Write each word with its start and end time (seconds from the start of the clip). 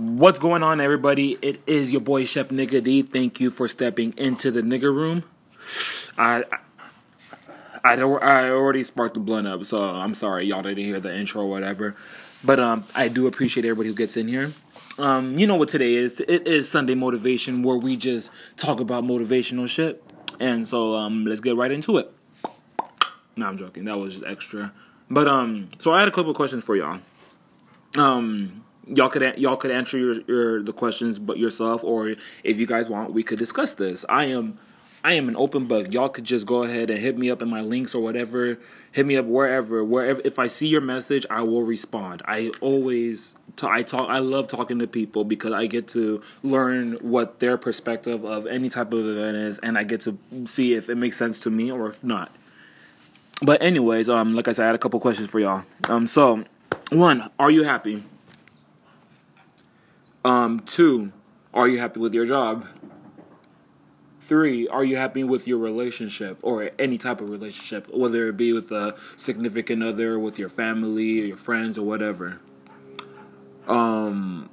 What's 0.00 0.38
going 0.38 0.62
on, 0.62 0.80
everybody? 0.80 1.36
It 1.42 1.60
is 1.66 1.92
your 1.92 2.00
boy 2.00 2.24
Chef 2.24 2.48
Nigga 2.48 2.82
D. 2.82 3.02
Thank 3.02 3.38
you 3.38 3.50
for 3.50 3.68
stepping 3.68 4.14
into 4.16 4.50
the 4.50 4.62
nigga 4.62 4.84
room. 4.84 5.24
I 6.16 6.44
I, 7.84 7.96
don't, 7.96 8.22
I 8.22 8.48
already 8.48 8.82
sparked 8.82 9.12
the 9.12 9.20
blunt 9.20 9.46
up, 9.46 9.62
so 9.66 9.82
I'm 9.82 10.14
sorry 10.14 10.46
y'all 10.46 10.62
didn't 10.62 10.82
hear 10.82 11.00
the 11.00 11.14
intro 11.14 11.42
or 11.42 11.50
whatever. 11.50 11.96
But 12.42 12.58
um, 12.58 12.84
I 12.94 13.08
do 13.08 13.26
appreciate 13.26 13.66
everybody 13.66 13.90
who 13.90 13.94
gets 13.94 14.16
in 14.16 14.26
here. 14.26 14.52
Um, 14.98 15.38
you 15.38 15.46
know 15.46 15.56
what 15.56 15.68
today 15.68 15.92
is? 15.96 16.20
It 16.20 16.48
is 16.48 16.66
Sunday 16.66 16.94
motivation, 16.94 17.62
where 17.62 17.76
we 17.76 17.98
just 17.98 18.30
talk 18.56 18.80
about 18.80 19.04
motivational 19.04 19.68
shit. 19.68 20.02
And 20.40 20.66
so 20.66 20.96
um, 20.96 21.26
let's 21.26 21.42
get 21.42 21.56
right 21.56 21.70
into 21.70 21.98
it. 21.98 22.10
No, 23.36 23.44
I'm 23.44 23.58
joking. 23.58 23.84
That 23.84 23.98
was 23.98 24.14
just 24.14 24.24
extra. 24.24 24.72
But 25.10 25.28
um, 25.28 25.68
so 25.78 25.92
I 25.92 25.98
had 25.98 26.08
a 26.08 26.10
couple 26.10 26.32
questions 26.32 26.64
for 26.64 26.74
y'all. 26.74 27.00
Um, 27.98 28.64
y'all 28.94 29.08
could 29.08 29.38
y'all 29.38 29.56
could 29.56 29.70
answer 29.70 29.98
your, 29.98 30.20
your 30.22 30.62
the 30.62 30.72
questions 30.72 31.18
but 31.18 31.38
yourself, 31.38 31.82
or 31.84 32.14
if 32.44 32.58
you 32.58 32.66
guys 32.66 32.88
want, 32.88 33.12
we 33.12 33.22
could 33.22 33.38
discuss 33.38 33.74
this. 33.74 34.04
I 34.08 34.26
am 34.26 34.58
I 35.02 35.14
am 35.14 35.28
an 35.28 35.36
open 35.36 35.66
book. 35.66 35.92
Y'all 35.92 36.08
could 36.08 36.24
just 36.24 36.46
go 36.46 36.62
ahead 36.62 36.90
and 36.90 36.98
hit 36.98 37.16
me 37.16 37.30
up 37.30 37.40
in 37.40 37.48
my 37.48 37.62
links 37.62 37.94
or 37.94 38.02
whatever. 38.02 38.58
Hit 38.92 39.06
me 39.06 39.16
up 39.16 39.24
wherever, 39.24 39.84
wherever. 39.84 40.20
If 40.24 40.38
I 40.38 40.48
see 40.48 40.66
your 40.66 40.80
message, 40.80 41.24
I 41.30 41.42
will 41.42 41.62
respond. 41.62 42.22
I 42.26 42.50
always, 42.60 43.34
t- 43.56 43.66
I 43.66 43.82
talk. 43.82 44.10
I 44.10 44.18
love 44.18 44.48
talking 44.48 44.78
to 44.80 44.86
people 44.86 45.24
because 45.24 45.52
I 45.52 45.66
get 45.66 45.88
to 45.88 46.22
learn 46.42 46.94
what 46.94 47.38
their 47.38 47.56
perspective 47.56 48.24
of 48.24 48.46
any 48.46 48.68
type 48.68 48.92
of 48.92 49.06
event 49.06 49.36
is, 49.36 49.58
and 49.60 49.78
I 49.78 49.84
get 49.84 50.00
to 50.02 50.18
see 50.46 50.74
if 50.74 50.90
it 50.90 50.96
makes 50.96 51.16
sense 51.16 51.40
to 51.40 51.50
me 51.50 51.70
or 51.70 51.88
if 51.88 52.02
not. 52.02 52.34
But 53.42 53.62
anyways, 53.62 54.10
um, 54.10 54.34
like 54.34 54.48
I 54.48 54.52
said, 54.52 54.64
I 54.64 54.66
had 54.66 54.74
a 54.74 54.78
couple 54.78 55.00
questions 55.00 55.30
for 55.30 55.40
y'all. 55.40 55.64
Um, 55.88 56.06
so 56.06 56.44
one, 56.90 57.30
are 57.38 57.50
you 57.50 57.62
happy? 57.62 58.04
Um, 60.24 60.60
two, 60.60 61.12
are 61.54 61.66
you 61.66 61.78
happy 61.78 62.00
with 62.00 62.14
your 62.14 62.26
job? 62.26 62.66
Three, 64.22 64.68
are 64.68 64.84
you 64.84 64.96
happy 64.96 65.24
with 65.24 65.48
your 65.48 65.58
relationship 65.58 66.38
or 66.42 66.70
any 66.78 66.98
type 66.98 67.20
of 67.20 67.30
relationship, 67.30 67.92
whether 67.92 68.28
it 68.28 68.36
be 68.36 68.52
with 68.52 68.70
a 68.70 68.94
significant 69.16 69.82
other, 69.82 70.18
with 70.18 70.38
your 70.38 70.50
family, 70.50 71.20
or 71.20 71.24
your 71.24 71.36
friends, 71.36 71.78
or 71.78 71.82
whatever? 71.82 72.38
Um, 73.66 74.50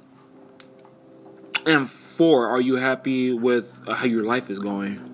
and 1.66 1.88
four, 1.88 2.48
are 2.48 2.60
you 2.60 2.76
happy 2.76 3.32
with 3.32 3.78
how 3.86 4.06
your 4.06 4.24
life 4.24 4.50
is 4.50 4.58
going? 4.58 5.04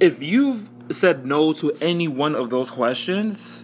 If 0.00 0.22
you've 0.22 0.70
said 0.90 1.24
no 1.24 1.52
to 1.54 1.72
any 1.80 2.08
one 2.08 2.34
of 2.34 2.50
those 2.50 2.70
questions, 2.70 3.62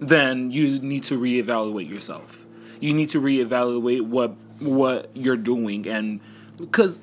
then 0.00 0.50
you 0.50 0.78
need 0.78 1.02
to 1.04 1.18
reevaluate 1.18 1.90
yourself. 1.90 2.46
You 2.80 2.94
need 2.94 3.10
to 3.10 3.20
reevaluate 3.20 4.02
what 4.02 4.34
what 4.60 5.10
you're 5.14 5.36
doing 5.36 5.86
and 5.88 6.20
because 6.56 7.00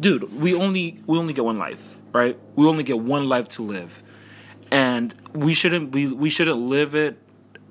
dude 0.00 0.32
we 0.40 0.54
only 0.54 1.00
we 1.06 1.16
only 1.16 1.32
get 1.32 1.44
one 1.44 1.58
life 1.58 1.96
right? 2.16 2.38
We 2.54 2.66
only 2.66 2.82
get 2.82 2.98
one 2.98 3.28
life 3.28 3.48
to 3.50 3.62
live. 3.62 4.02
And 4.72 5.14
we 5.32 5.54
shouldn't 5.54 5.92
we 5.92 6.06
we 6.08 6.30
shouldn't 6.30 6.58
live 6.58 6.94
it 6.94 7.18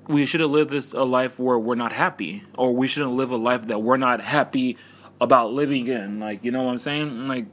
we 0.08 0.24
shouldn't 0.24 0.50
live 0.50 0.70
this 0.70 0.92
a 0.92 1.02
life 1.02 1.36
where 1.36 1.58
we're 1.58 1.74
not 1.74 1.92
happy 1.92 2.44
or 2.56 2.72
we 2.72 2.86
shouldn't 2.86 3.12
live 3.12 3.32
a 3.32 3.36
life 3.36 3.66
that 3.66 3.82
we're 3.82 3.96
not 3.96 4.20
happy 4.20 4.78
about 5.20 5.52
living 5.52 5.88
in. 5.88 6.20
Like 6.20 6.44
you 6.44 6.52
know 6.52 6.62
what 6.62 6.70
i'm 6.70 6.78
saying? 6.78 7.26
Like 7.26 7.46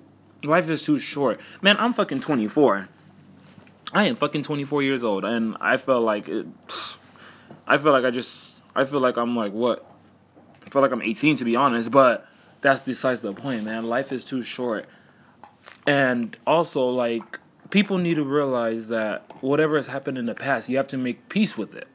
life 0.43 0.69
is 0.69 0.83
too 0.83 0.99
short. 0.99 1.41
Man 1.61 1.77
i'm 1.79 1.93
fucking 1.93 2.19
24 2.19 2.87
i 3.93 4.05
am 4.05 4.15
fucking 4.15 4.43
24 4.43 4.81
years 4.81 5.03
old 5.03 5.23
and 5.23 5.55
i 5.61 5.77
felt 5.77 6.03
like 6.03 6.27
it, 6.27 6.47
i 7.67 7.77
feel 7.77 7.91
like 7.91 8.03
i 8.03 8.09
just 8.09 8.57
i 8.75 8.83
feel 8.85 8.99
like 8.99 9.17
i'm 9.17 9.35
like 9.35 9.53
what 9.53 9.85
i 10.65 10.69
feel 10.69 10.81
like 10.81 10.91
i'm 10.91 11.01
18 11.01 11.37
to 11.37 11.45
be 11.45 11.55
honest 11.55 11.91
but 11.91 12.27
that's 12.63 12.79
besides 12.79 13.19
the 13.19 13.33
point, 13.33 13.65
man. 13.65 13.87
Life 13.87 14.11
is 14.11 14.23
too 14.23 14.41
short. 14.41 14.87
And 15.85 16.35
also, 16.47 16.87
like, 16.87 17.39
people 17.69 17.97
need 17.97 18.15
to 18.15 18.23
realize 18.23 18.87
that 18.87 19.29
whatever 19.43 19.75
has 19.75 19.87
happened 19.87 20.17
in 20.17 20.25
the 20.25 20.33
past, 20.33 20.69
you 20.69 20.77
have 20.77 20.87
to 20.87 20.97
make 20.97 21.29
peace 21.29 21.57
with 21.57 21.75
it. 21.75 21.87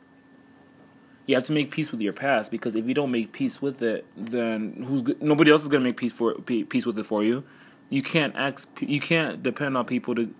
You 1.26 1.34
have 1.34 1.44
to 1.44 1.52
make 1.52 1.70
peace 1.70 1.90
with 1.90 2.00
your 2.00 2.12
past 2.12 2.50
because 2.50 2.76
if 2.76 2.86
you 2.86 2.94
don't 2.94 3.10
make 3.10 3.32
peace 3.32 3.60
with 3.60 3.82
it, 3.82 4.06
then 4.16 4.84
who's 4.86 5.02
nobody 5.20 5.50
else 5.50 5.62
is 5.62 5.68
gonna 5.68 5.84
make 5.84 5.98
peace 5.98 6.12
for 6.12 6.34
peace 6.34 6.86
with 6.86 6.98
it 6.98 7.04
for 7.04 7.22
you. 7.22 7.44
You 7.90 8.02
can't 8.02 8.34
ask, 8.34 8.66
you 8.80 8.98
can't 8.98 9.42
depend 9.42 9.76
on 9.76 9.84
people 9.84 10.14
to 10.14 10.34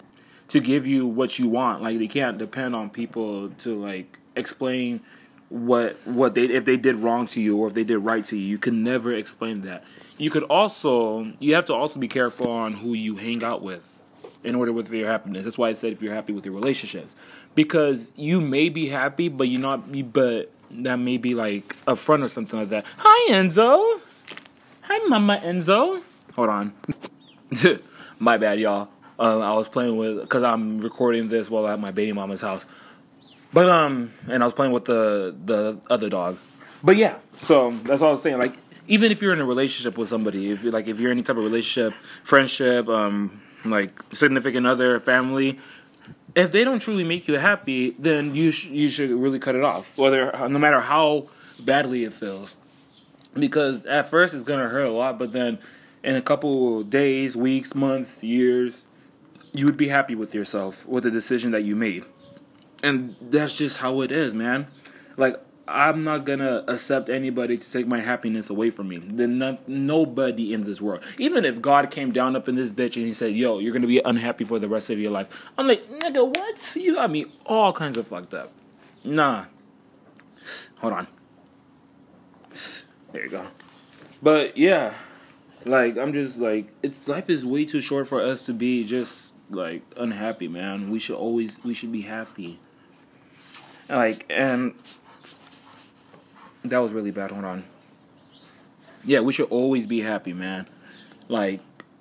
to 0.49 0.61
give 0.61 0.87
you 0.87 1.07
what 1.07 1.39
you 1.39 1.47
want. 1.47 1.83
Like 1.83 1.99
they 1.99 2.07
can't 2.07 2.39
depend 2.39 2.75
on 2.75 2.89
people 2.89 3.51
to 3.51 3.79
like 3.79 4.19
explain 4.35 5.03
what 5.49 5.97
what 6.05 6.35
they 6.35 6.45
if 6.45 6.65
they 6.65 6.77
did 6.77 6.97
wrong 6.97 7.27
to 7.27 7.41
you 7.41 7.57
or 7.57 7.69
if 7.69 7.75
they 7.75 7.85
did 7.85 7.99
right 7.99 8.25
to 8.27 8.37
you. 8.37 8.45
You 8.45 8.59
can 8.59 8.83
never 8.83 9.13
explain 9.13 9.63
that. 9.63 9.85
You 10.19 10.31
could 10.31 10.43
also 10.45 11.33
you 11.39 11.55
have 11.55 11.65
to 11.67 11.75
also 11.75 11.99
be 11.99 12.09
careful 12.09 12.51
on 12.51 12.75
who 12.75 12.93
you 12.93 13.17
hang 13.17 13.43
out 13.43 13.63
with 13.63 14.03
in 14.45 14.55
order 14.55 14.73
with 14.73 14.93
your 14.93 15.09
happiness. 15.09 15.45
That's 15.45 15.59
why 15.59 15.69
I 15.69 15.73
said 15.73 15.93
if 15.93 16.03
you're 16.03 16.15
happy 16.15 16.33
with 16.33 16.45
your 16.45 16.55
relationships, 16.55 17.17
because 17.55 18.11
you 18.15 18.41
may 18.41 18.69
be 18.69 18.89
happy, 18.89 19.29
but 19.29 19.49
you're 19.49 19.61
not. 19.61 19.91
But 20.13 20.51
that 20.71 20.97
may 20.97 21.17
be 21.17 21.35
like 21.35 21.77
a 21.87 21.97
friend 21.97 22.23
or 22.23 22.29
something 22.29 22.61
like 22.61 22.69
that. 22.69 22.85
Hi 22.99 23.33
Enzo. 23.33 24.01
Hi 24.83 24.99
Mama 25.07 25.41
Enzo. 25.43 26.03
Hold 26.37 26.49
on. 26.51 26.73
My 28.19 28.37
bad, 28.37 28.59
y'all. 28.59 28.89
Uh, 29.19 29.41
I 29.41 29.53
was 29.57 29.69
playing 29.69 29.97
with 29.97 30.21
because 30.21 30.43
I'm 30.43 30.79
recording 30.79 31.29
this 31.29 31.51
while 31.51 31.67
at 31.67 31.81
my 31.81 31.91
baby 31.91 32.13
mama's 32.13 32.41
house. 32.41 32.65
But 33.53 33.69
um, 33.69 34.13
and 34.29 34.43
I 34.43 34.47
was 34.47 34.55
playing 34.55 34.73
with 34.73 34.85
the 34.85 35.35
the 35.45 35.79
other 35.91 36.09
dog. 36.09 36.39
But 36.83 36.97
yeah, 36.97 37.17
so 37.43 37.73
that's 37.85 38.03
all 38.03 38.11
I 38.11 38.13
was 38.13 38.23
saying. 38.23 38.39
Like, 38.39 38.55
even 38.87 39.11
if 39.11 39.23
you're 39.23 39.33
in 39.33 39.41
a 39.41 39.45
relationship 39.45 39.97
with 39.97 40.09
somebody, 40.09 40.51
if 40.51 40.63
you're 40.63 40.73
like 40.73 40.87
if 40.87 41.01
you're 41.01 41.11
any 41.11 41.23
type 41.23 41.37
of 41.37 41.45
relationship, 41.45 41.99
friendship, 42.23 42.89
um, 42.89 43.41
like 43.65 44.03
significant 44.13 44.67
other, 44.67 45.01
family, 45.01 45.59
if 46.35 46.53
they 46.53 46.63
don't 46.63 46.81
truly 46.81 47.05
make 47.05 47.27
you 47.27 47.39
happy, 47.39 47.91
then 47.99 48.35
you 48.35 48.51
sh- 48.51 48.67
you 48.67 48.89
should 48.91 49.11
really 49.11 49.39
cut 49.39 49.55
it 49.55 49.65
off. 49.65 49.97
Whether 49.97 50.31
no 50.49 50.59
matter 50.59 50.81
how 50.81 51.29
badly 51.59 52.05
it 52.05 52.13
feels, 52.13 52.59
because 53.35 53.87
at 53.87 54.11
first 54.11 54.35
it's 54.35 54.45
gonna 54.45 54.69
hurt 54.69 54.85
a 54.85 54.93
lot, 54.93 55.19
but 55.19 55.33
then 55.33 55.59
in 56.05 56.17
a 56.17 56.23
couple 56.23 56.83
days, 56.85 57.37
weeks, 57.37 57.75
months, 57.75 58.23
years, 58.23 58.85
you 59.53 59.65
would 59.65 59.77
be 59.79 59.89
happy 59.89 60.15
with 60.15 60.35
yourself 60.35 60.87
with 60.87 61.05
the 61.05 61.11
decision 61.11 61.51
that 61.53 61.65
you 61.65 61.75
made 61.75 62.05
and 62.83 63.17
that's 63.21 63.55
just 63.55 63.79
how 63.79 64.01
it 64.01 64.13
is, 64.13 64.35
man. 64.35 64.67
Like 65.17 65.41
I'm 65.69 66.03
not 66.03 66.25
gonna 66.25 66.65
accept 66.67 67.11
anybody 67.11 67.59
to 67.59 67.73
take 67.73 67.87
my 67.87 68.01
happiness 68.01 68.49
away 68.49 68.71
from 68.71 68.89
me. 68.89 68.99
Then 68.99 69.59
nobody 69.67 70.55
in 70.55 70.65
this 70.65 70.81
world. 70.81 71.03
Even 71.19 71.45
if 71.45 71.61
God 71.61 71.91
came 71.91 72.11
down 72.11 72.37
up 72.37 72.49
in 72.49 72.55
this 72.55 72.73
bitch 72.73 72.97
and 72.97 73.07
he 73.07 73.13
said, 73.13 73.35
"Yo, 73.35 73.59
you're 73.59 73.73
gonna 73.73 73.87
be 73.87 74.01
unhappy 74.01 74.45
for 74.45 74.59
the 74.59 74.69
rest 74.69 74.89
of 74.91 74.99
your 74.99 75.11
life," 75.11 75.29
I'm 75.59 75.69
like, 75.69 75.87
"Nigga, 75.89 76.27
what? 76.27 76.77
You 76.77 76.95
got 76.95 77.11
me 77.11 77.27
all 77.45 77.73
kinds 77.73 77.99
of 77.99 78.07
fucked 78.07 78.33
up." 78.33 78.53
Nah. 79.05 79.45
Hold 80.79 80.93
on. 80.93 81.07
There 83.13 83.25
you 83.25 83.31
go. 83.31 83.47
But 84.23 84.57
yeah, 84.57 84.95
like 85.65 85.97
I'm 85.99 86.13
just 86.13 86.39
like 86.39 86.73
it's 86.83 87.07
life 87.09 87.29
is 87.29 87.45
way 87.45 87.65
too 87.65 87.81
short 87.81 88.09
for 88.09 88.21
us 88.21 88.47
to 88.47 88.53
be 88.53 88.85
just 88.85 89.35
like 89.51 89.83
unhappy, 89.97 90.49
man. 90.49 90.91
We 90.91 90.99
should 90.99 91.17
always 91.17 91.63
we 91.63 91.75
should 91.75 91.93
be 91.93 92.03
happy. 92.03 92.59
Like, 93.89 94.27
and 94.29 94.75
that 96.65 96.79
was 96.79 96.93
really 96.93 97.11
bad. 97.11 97.31
Hold 97.31 97.45
on. 97.45 97.65
Yeah, 99.05 99.21
we 99.21 99.33
should 99.33 99.49
always 99.49 99.87
be 99.87 100.01
happy, 100.01 100.33
man. 100.33 100.69
Like, 101.29 101.61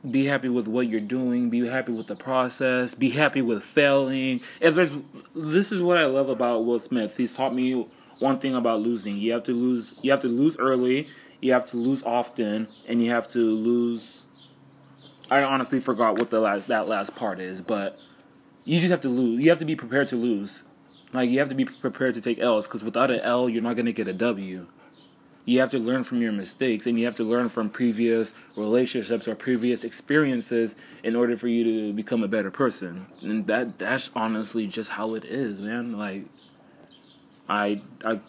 be 0.09 0.25
happy 0.25 0.49
with 0.49 0.67
what 0.67 0.87
you're 0.87 0.99
doing. 0.99 1.49
Be 1.49 1.65
happy 1.67 1.91
with 1.91 2.07
the 2.07 2.15
process. 2.15 2.93
Be 2.95 3.09
happy 3.09 3.41
with 3.41 3.63
failing. 3.63 4.41
If 4.59 4.75
there's, 4.75 4.91
this 5.35 5.71
is 5.71 5.81
what 5.81 5.97
I 5.97 6.05
love 6.05 6.29
about 6.29 6.65
Will 6.65 6.79
Smith. 6.79 7.15
He's 7.17 7.35
taught 7.35 7.53
me 7.53 7.87
one 8.19 8.39
thing 8.39 8.55
about 8.55 8.81
losing. 8.81 9.17
You 9.17 9.33
have 9.33 9.43
to 9.43 9.53
lose. 9.53 9.95
You 10.01 10.11
have 10.11 10.19
to 10.21 10.27
lose 10.27 10.57
early. 10.57 11.07
You 11.41 11.53
have 11.53 11.65
to 11.67 11.77
lose 11.77 12.03
often, 12.03 12.67
and 12.87 13.03
you 13.03 13.11
have 13.11 13.27
to 13.29 13.39
lose. 13.39 14.23
I 15.29 15.43
honestly 15.43 15.79
forgot 15.79 16.17
what 16.17 16.29
the 16.29 16.39
last 16.39 16.67
that 16.67 16.87
last 16.87 17.15
part 17.15 17.39
is, 17.39 17.61
but 17.61 17.97
you 18.63 18.79
just 18.79 18.91
have 18.91 19.01
to 19.01 19.09
lose. 19.09 19.41
You 19.41 19.49
have 19.49 19.59
to 19.59 19.65
be 19.65 19.75
prepared 19.75 20.07
to 20.09 20.15
lose. 20.15 20.63
Like 21.13 21.29
you 21.29 21.39
have 21.39 21.49
to 21.49 21.55
be 21.55 21.65
prepared 21.65 22.15
to 22.15 22.21
take 22.21 22.39
L's 22.39 22.67
because 22.67 22.83
without 22.83 23.11
an 23.11 23.21
L, 23.21 23.47
you're 23.47 23.63
not 23.63 23.75
gonna 23.75 23.91
get 23.91 24.07
a 24.07 24.13
W. 24.13 24.67
You 25.45 25.61
have 25.61 25.69
to 25.69 25.79
learn 25.79 26.03
from 26.03 26.21
your 26.21 26.33
mistakes 26.33 26.85
and 26.87 26.99
you 26.99 27.05
have 27.05 27.15
to 27.15 27.23
learn 27.23 27.47
from 27.47 27.69
previous 27.69 28.33
relationships 28.57 29.29
or 29.29 29.35
previous 29.35 29.85
experiences 29.85 30.75
in 31.03 31.15
order 31.15 31.37
for 31.37 31.47
you 31.47 31.63
to 31.63 31.93
become 31.93 32.21
a 32.21 32.27
better 32.27 32.51
person. 32.51 33.05
And 33.21 33.47
that 33.47 33.79
that's 33.79 34.11
honestly 34.13 34.67
just 34.67 34.89
how 34.89 35.13
it 35.13 35.23
is, 35.23 35.61
man. 35.61 35.97
Like 35.97 36.25
I 37.47 37.81
I 38.03 38.19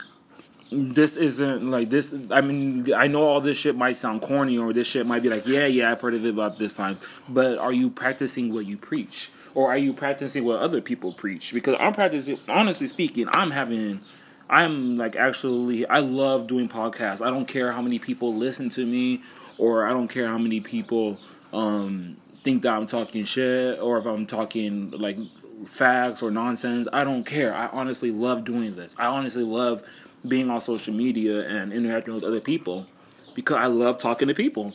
this 0.71 1.17
isn't 1.17 1.71
like 1.71 1.89
this 1.89 2.15
I 2.31 2.41
mean 2.41 2.93
I 2.93 3.07
know 3.07 3.23
all 3.23 3.41
this 3.41 3.57
shit 3.57 3.77
might 3.77 3.97
sound 3.97 4.23
corny 4.23 4.59
or 4.59 4.73
this 4.73 4.87
shit 4.87 5.07
might 5.07 5.23
be 5.23 5.29
like, 5.29 5.47
yeah, 5.47 5.67
yeah, 5.67 5.91
I've 5.91 6.01
heard 6.01 6.15
of 6.15 6.25
it 6.25 6.31
about 6.31 6.59
this 6.59 6.75
times. 6.75 7.01
But 7.29 7.59
are 7.59 7.73
you 7.73 7.91
practicing 7.91 8.53
what 8.53 8.67
you 8.67 8.77
preach? 8.77 9.31
or 9.55 9.73
are 9.73 9.79
you 9.79 9.93
practicing 9.93 10.45
what 10.45 10.61
other 10.61 10.81
people 10.81 11.13
preach? 11.13 11.53
Because 11.53 11.77
I'm 11.81 11.93
practicing, 11.93 12.39
honestly 12.49 12.87
speaking, 12.87 13.29
I'm 13.33 13.51
having 13.51 14.01
I'm 14.49 14.97
like 14.97 15.17
actually 15.17 15.85
I 15.87 15.99
love 15.99 16.47
doing 16.47 16.69
podcasts. 16.69 17.21
I 17.21 17.31
don't 17.31 17.47
care 17.47 17.73
how 17.73 17.83
many 17.83 17.99
people 17.99 18.35
listen 18.35 18.71
to 18.71 18.87
me 18.87 19.23
or 19.59 19.85
I 19.85 19.91
don't 19.91 20.07
care 20.07 20.29
how 20.29 20.39
many 20.39 20.61
people 20.61 21.19
um 21.53 22.17
think 22.45 22.63
that 22.63 22.73
I'm 22.73 22.87
talking 22.87 23.25
shit 23.25 23.81
or 23.81 23.99
if 23.99 24.07
I'm 24.07 24.27
talking 24.27 24.91
like 24.91 25.19
facts 25.67 26.23
or 26.23 26.31
nonsense. 26.31 26.87
I 26.93 27.03
don't 27.03 27.25
care. 27.25 27.53
I 27.53 27.67
honestly 27.67 28.13
love 28.13 28.45
doing 28.45 28.77
this. 28.77 28.95
I 28.97 29.07
honestly 29.07 29.43
love 29.43 29.83
being 30.27 30.51
on 30.51 30.61
social 30.61 30.95
media 30.95 31.47
and 31.49 31.73
interacting 31.73 32.15
with 32.15 32.25
other 32.25 32.41
people 32.41 32.87
because 33.35 33.57
I 33.57 33.67
love 33.67 33.99
talking 33.99 34.29
to 34.29 34.35
people. 34.35 34.75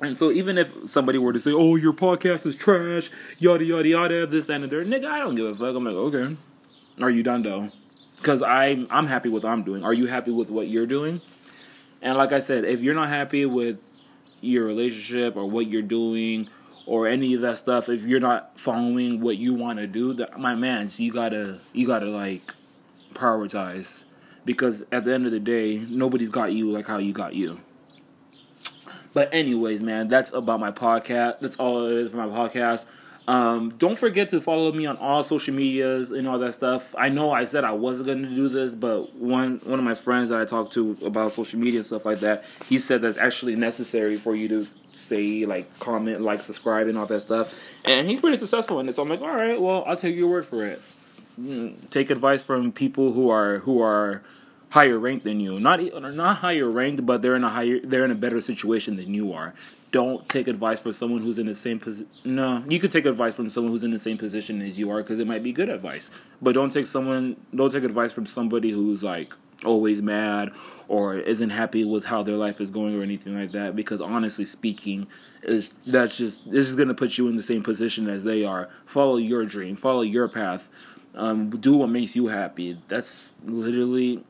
And 0.00 0.18
so 0.18 0.30
even 0.30 0.58
if 0.58 0.72
somebody 0.86 1.18
were 1.18 1.32
to 1.32 1.40
say, 1.40 1.52
"Oh, 1.52 1.76
your 1.76 1.92
podcast 1.92 2.46
is 2.46 2.56
trash," 2.56 3.10
yada 3.38 3.64
yada 3.64 3.88
yada, 3.88 4.26
this 4.26 4.46
that 4.46 4.54
and 4.54 4.64
the 4.64 4.68
third, 4.68 4.86
nigga, 4.86 5.06
I 5.06 5.18
don't 5.18 5.34
give 5.34 5.46
a 5.46 5.54
fuck. 5.54 5.74
I'm 5.74 5.84
like, 5.84 5.94
okay, 5.94 6.36
are 7.00 7.10
you 7.10 7.22
done 7.22 7.42
though? 7.42 7.70
Because 8.16 8.42
I'm 8.42 8.86
I'm 8.90 9.06
happy 9.06 9.28
with 9.28 9.44
what 9.44 9.50
I'm 9.50 9.62
doing. 9.62 9.84
Are 9.84 9.94
you 9.94 10.06
happy 10.06 10.30
with 10.30 10.50
what 10.50 10.68
you're 10.68 10.86
doing? 10.86 11.20
And 12.02 12.18
like 12.18 12.32
I 12.32 12.40
said, 12.40 12.64
if 12.64 12.80
you're 12.80 12.94
not 12.94 13.08
happy 13.08 13.46
with 13.46 13.80
your 14.40 14.64
relationship 14.66 15.36
or 15.36 15.48
what 15.48 15.68
you're 15.68 15.82
doing 15.82 16.48
or 16.86 17.08
any 17.08 17.34
of 17.34 17.40
that 17.40 17.56
stuff, 17.56 17.88
if 17.88 18.02
you're 18.02 18.20
not 18.20 18.58
following 18.58 19.20
what 19.20 19.38
you 19.38 19.54
want 19.54 19.78
to 19.78 19.86
do, 19.86 20.16
my 20.36 20.54
man, 20.54 20.90
so 20.90 21.02
you 21.02 21.12
gotta 21.12 21.58
you 21.72 21.86
gotta 21.86 22.06
like 22.06 22.52
prioritize 23.14 24.04
because 24.44 24.84
at 24.92 25.04
the 25.04 25.14
end 25.14 25.26
of 25.26 25.32
the 25.32 25.40
day, 25.40 25.84
nobody's 25.88 26.30
got 26.30 26.52
you 26.52 26.70
like 26.70 26.86
how 26.86 26.98
you 26.98 27.12
got 27.12 27.34
you. 27.34 27.60
But 29.12 29.32
anyways, 29.32 29.82
man, 29.82 30.08
that's 30.08 30.32
about 30.32 30.60
my 30.60 30.72
podcast. 30.72 31.38
That's 31.38 31.56
all 31.56 31.86
it 31.86 31.92
is 31.92 32.10
for 32.10 32.16
my 32.16 32.26
podcast. 32.26 32.84
Um, 33.26 33.70
don't 33.78 33.96
forget 33.96 34.28
to 34.30 34.40
follow 34.40 34.70
me 34.72 34.84
on 34.84 34.98
all 34.98 35.22
social 35.22 35.54
medias 35.54 36.10
and 36.10 36.28
all 36.28 36.38
that 36.40 36.52
stuff. 36.52 36.94
I 36.98 37.08
know 37.08 37.30
I 37.30 37.44
said 37.44 37.64
I 37.64 37.72
wasn't 37.72 38.06
going 38.06 38.22
to 38.22 38.28
do 38.28 38.50
this, 38.50 38.74
but 38.74 39.14
one 39.14 39.60
one 39.64 39.78
of 39.78 39.84
my 39.84 39.94
friends 39.94 40.28
that 40.28 40.40
I 40.40 40.44
talked 40.44 40.74
to 40.74 40.98
about 41.02 41.32
social 41.32 41.58
media 41.58 41.78
and 41.78 41.86
stuff 41.86 42.04
like 42.04 42.20
that, 42.20 42.44
he 42.66 42.76
said 42.76 43.00
that's 43.00 43.16
actually 43.16 43.56
necessary 43.56 44.16
for 44.16 44.36
you 44.36 44.48
to 44.48 44.66
say 44.96 45.46
like 45.46 45.78
comment, 45.78 46.20
like, 46.20 46.42
subscribe, 46.42 46.86
and 46.86 46.98
all 46.98 47.06
that 47.06 47.22
stuff. 47.22 47.58
And 47.84 48.10
he's 48.10 48.20
pretty 48.20 48.36
successful 48.36 48.78
in 48.80 48.88
it. 48.88 48.96
So 48.96 49.02
I'm 49.02 49.08
like, 49.08 49.22
all 49.22 49.34
right, 49.34 49.60
well, 49.60 49.84
I'll 49.86 49.96
take 49.96 50.16
your 50.16 50.28
word 50.28 50.44
for 50.44 50.64
it. 50.66 50.82
Take 51.90 52.10
advice 52.10 52.42
from 52.42 52.72
people 52.72 53.12
who 53.12 53.28
are 53.30 53.58
who 53.60 53.82
are 53.82 54.22
higher 54.70 54.98
ranked 54.98 55.24
than 55.24 55.40
you. 55.40 55.58
Not 55.58 55.80
not 56.14 56.36
higher 56.38 56.70
ranked, 56.70 57.04
but 57.06 57.22
they're 57.22 57.36
in 57.36 57.44
a 57.44 57.50
higher 57.50 57.80
they're 57.80 58.04
in 58.04 58.10
a 58.10 58.16
better 58.16 58.40
situation 58.40 58.96
than 58.96 59.14
you 59.14 59.32
are. 59.32 59.54
Don't 59.90 60.28
take 60.28 60.48
advice 60.48 60.80
from 60.80 60.92
someone 60.92 61.22
who's 61.22 61.38
in 61.38 61.46
the 61.46 61.54
same 61.54 61.78
position. 61.78 62.08
No, 62.24 62.64
you 62.68 62.80
could 62.80 62.90
take 62.90 63.06
advice 63.06 63.34
from 63.34 63.50
someone 63.50 63.72
who's 63.72 63.84
in 63.84 63.92
the 63.92 63.98
same 63.98 64.18
position 64.18 64.60
as 64.62 64.76
you 64.78 64.90
are 64.90 65.02
because 65.02 65.18
it 65.18 65.26
might 65.26 65.42
be 65.42 65.52
good 65.52 65.68
advice. 65.68 66.10
But 66.42 66.54
don't 66.54 66.70
take 66.70 66.86
someone 66.86 67.36
don't 67.54 67.72
take 67.72 67.84
advice 67.84 68.12
from 68.12 68.26
somebody 68.26 68.70
who's 68.70 69.02
like 69.02 69.32
always 69.64 70.02
mad 70.02 70.52
or 70.88 71.16
isn't 71.16 71.50
happy 71.50 71.84
with 71.84 72.04
how 72.04 72.22
their 72.22 72.36
life 72.36 72.60
is 72.60 72.70
going 72.70 72.98
or 72.98 73.02
anything 73.02 73.38
like 73.38 73.52
that 73.52 73.74
because 73.74 74.00
honestly 74.00 74.44
speaking 74.44 75.06
is 75.42 75.70
that's 75.86 76.16
just 76.16 76.50
this 76.50 76.68
is 76.68 76.74
going 76.74 76.88
to 76.88 76.94
put 76.94 77.16
you 77.16 77.28
in 77.28 77.36
the 77.36 77.42
same 77.42 77.62
position 77.62 78.08
as 78.08 78.24
they 78.24 78.44
are 78.44 78.68
follow 78.84 79.16
your 79.16 79.44
dream 79.44 79.76
follow 79.76 80.02
your 80.02 80.28
path 80.28 80.68
um, 81.14 81.50
do 81.50 81.76
what 81.76 81.88
makes 81.90 82.16
you 82.16 82.26
happy 82.26 82.80
that's 82.88 83.30
literally 83.44 84.24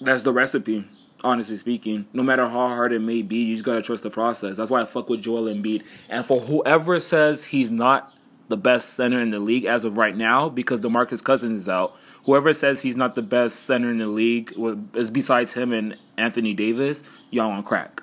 that's 0.00 0.22
the 0.22 0.32
recipe. 0.32 0.86
Honestly 1.24 1.56
speaking, 1.56 2.06
no 2.12 2.22
matter 2.22 2.46
how 2.46 2.68
hard 2.68 2.92
it 2.92 3.00
may 3.00 3.22
be, 3.22 3.38
you 3.38 3.54
just 3.54 3.64
gotta 3.64 3.82
trust 3.82 4.02
the 4.02 4.10
process. 4.10 4.56
That's 4.56 4.70
why 4.70 4.82
I 4.82 4.84
fuck 4.84 5.08
with 5.08 5.22
Joel 5.22 5.44
Embiid. 5.44 5.82
And 6.08 6.24
for 6.24 6.40
whoever 6.40 7.00
says 7.00 7.44
he's 7.44 7.70
not 7.70 8.12
the 8.48 8.56
best 8.56 8.90
center 8.90 9.20
in 9.20 9.30
the 9.30 9.40
league 9.40 9.64
as 9.64 9.84
of 9.84 9.96
right 9.96 10.16
now, 10.16 10.48
because 10.48 10.80
DeMarcus 10.80 11.24
Cousins 11.24 11.62
is 11.62 11.68
out, 11.68 11.96
whoever 12.24 12.52
says 12.52 12.82
he's 12.82 12.96
not 12.96 13.14
the 13.14 13.22
best 13.22 13.60
center 13.60 13.90
in 13.90 13.98
the 13.98 14.06
league 14.06 14.52
is 14.94 15.10
besides 15.10 15.54
him 15.54 15.72
and 15.72 15.96
Anthony 16.18 16.52
Davis, 16.52 17.02
y'all 17.30 17.50
on 17.50 17.62
crack. 17.62 18.02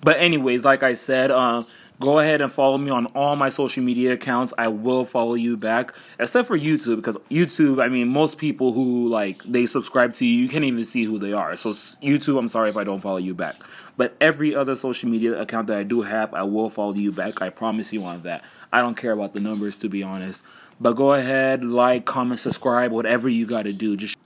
But 0.00 0.18
anyways, 0.18 0.64
like 0.64 0.82
I 0.82 0.94
said, 0.94 1.30
uh, 1.30 1.64
Go 2.00 2.20
ahead 2.20 2.40
and 2.40 2.52
follow 2.52 2.78
me 2.78 2.90
on 2.90 3.06
all 3.06 3.34
my 3.34 3.48
social 3.48 3.82
media 3.82 4.12
accounts. 4.12 4.52
I 4.56 4.68
will 4.68 5.04
follow 5.04 5.34
you 5.34 5.56
back, 5.56 5.92
except 6.20 6.46
for 6.46 6.56
YouTube, 6.56 6.96
because 6.96 7.16
YouTube, 7.28 7.82
I 7.82 7.88
mean, 7.88 8.06
most 8.06 8.38
people 8.38 8.72
who 8.72 9.08
like 9.08 9.42
they 9.42 9.66
subscribe 9.66 10.12
to 10.14 10.24
you, 10.24 10.42
you 10.42 10.48
can't 10.48 10.64
even 10.64 10.84
see 10.84 11.04
who 11.04 11.18
they 11.18 11.32
are. 11.32 11.56
So 11.56 11.70
YouTube, 11.70 12.38
I'm 12.38 12.48
sorry 12.48 12.70
if 12.70 12.76
I 12.76 12.84
don't 12.84 13.00
follow 13.00 13.16
you 13.16 13.34
back. 13.34 13.56
But 13.96 14.16
every 14.20 14.54
other 14.54 14.76
social 14.76 15.08
media 15.08 15.40
account 15.40 15.66
that 15.66 15.78
I 15.78 15.82
do 15.82 16.02
have, 16.02 16.32
I 16.32 16.44
will 16.44 16.70
follow 16.70 16.94
you 16.94 17.10
back. 17.10 17.42
I 17.42 17.50
promise 17.50 17.92
you 17.92 18.04
on 18.04 18.22
that. 18.22 18.44
I 18.72 18.80
don't 18.80 18.96
care 18.96 19.12
about 19.12 19.34
the 19.34 19.40
numbers, 19.40 19.76
to 19.78 19.88
be 19.88 20.04
honest. 20.04 20.44
But 20.80 20.92
go 20.92 21.14
ahead, 21.14 21.64
like, 21.64 22.04
comment, 22.04 22.38
subscribe, 22.38 22.92
whatever 22.92 23.28
you 23.28 23.44
got 23.44 23.62
to 23.62 23.72
do. 23.72 23.96
Just 23.96 24.16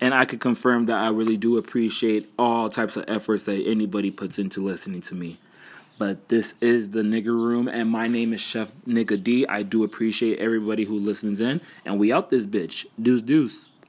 and 0.00 0.14
I 0.14 0.24
can 0.24 0.38
confirm 0.38 0.86
that 0.86 0.98
I 0.98 1.08
really 1.08 1.36
do 1.36 1.58
appreciate 1.58 2.32
all 2.38 2.70
types 2.70 2.96
of 2.96 3.04
efforts 3.08 3.44
that 3.44 3.62
anybody 3.66 4.10
puts 4.10 4.38
into 4.38 4.62
listening 4.62 5.02
to 5.02 5.14
me. 5.14 5.38
But 5.98 6.28
this 6.28 6.54
is 6.60 6.90
the 6.90 7.00
nigger 7.00 7.28
room, 7.28 7.68
and 7.68 7.88
my 7.88 8.06
name 8.06 8.34
is 8.34 8.40
Chef 8.40 8.70
Nigga 8.86 9.22
D. 9.22 9.46
I 9.46 9.62
do 9.62 9.82
appreciate 9.82 10.38
everybody 10.38 10.84
who 10.84 10.98
listens 10.98 11.40
in, 11.40 11.60
and 11.86 11.98
we 11.98 12.12
out 12.12 12.28
this 12.28 12.46
bitch. 12.46 12.84
Deuce 13.00 13.22
deuce. 13.22 13.70